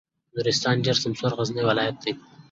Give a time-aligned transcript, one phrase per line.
[0.35, 2.11] نورستان ډېر سمسور غرنی ولایت دی.